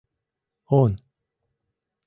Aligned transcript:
—Он. 0.81 0.91